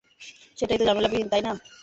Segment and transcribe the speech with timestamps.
[0.57, 1.51] সেটাই তো ঝামেলাবিহীন, তাই না?